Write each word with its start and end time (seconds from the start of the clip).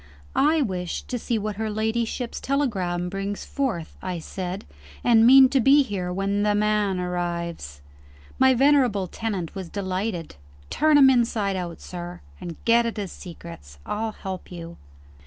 "I 0.35 0.63
wish 0.63 1.03
to 1.03 1.19
see 1.19 1.37
what 1.37 1.57
her 1.57 1.69
ladyship's 1.69 2.39
telegram 2.41 3.07
brings 3.07 3.45
forth," 3.45 3.95
I 4.01 4.17
said; 4.17 4.65
"and 5.03 5.27
mean 5.27 5.47
to 5.49 5.59
be 5.59 5.83
here 5.83 6.11
when 6.11 6.41
'the 6.41 6.55
man' 6.55 6.99
arrives." 6.99 7.81
My 8.39 8.55
venerable 8.55 9.05
tenant 9.05 9.53
was 9.53 9.69
delighted. 9.69 10.37
"Turn 10.71 10.97
him 10.97 11.11
inside 11.11 11.55
out, 11.55 11.79
sir, 11.81 12.21
and 12.39 12.55
get 12.65 12.87
at 12.87 12.97
his 12.97 13.11
secrets. 13.11 13.77
I'll 13.85 14.13
help 14.13 14.51
you." 14.51 14.77